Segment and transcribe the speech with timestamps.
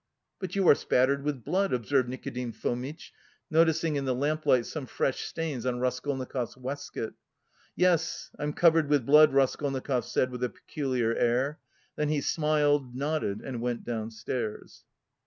[0.39, 3.13] "But you are spattered with blood," observed Nikodim Fomitch,
[3.51, 7.13] noticing in the lamplight some fresh stains on Raskolnikov's waistcoat.
[7.75, 8.31] "Yes...
[8.39, 11.59] I'm covered with blood," Raskolnikov said with a peculiar air;
[11.97, 14.85] then he smiled, nodded and went downstairs.